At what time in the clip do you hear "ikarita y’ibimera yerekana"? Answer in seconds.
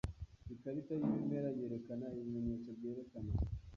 0.53-2.05